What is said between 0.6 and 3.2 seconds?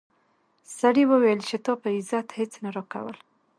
سړي وویل چې تا په عزت هیڅ نه راکول.